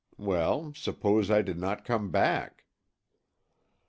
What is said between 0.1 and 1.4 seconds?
Well, suppose